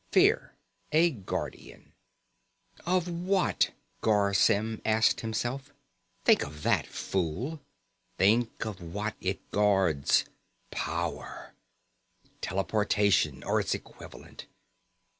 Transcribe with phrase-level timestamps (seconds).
[0.11, 0.55] Fear,
[0.91, 1.93] a guardian.
[2.87, 3.69] Of what?
[4.01, 5.75] Garr Symm asked himself.
[6.25, 7.61] Think of that, fool.
[8.17, 10.25] Think of what it guards.
[10.71, 11.53] Power
[12.41, 14.47] Teleportation or its equivalent.